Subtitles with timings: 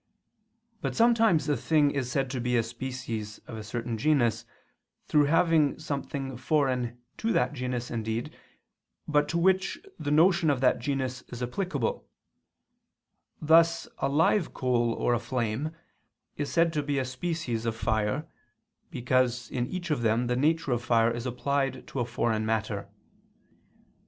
[0.81, 4.45] But sometimes a thing is said to be a species of a certain genus,
[5.05, 8.35] through having something foreign to that genus indeed,
[9.07, 12.07] but to which the notion of that genus is applicable:
[13.39, 15.69] thus a live coal or a flame
[16.35, 18.25] is said to be a species of fire,
[18.89, 22.89] because in each of them the nature of fire is applied to a foreign matter.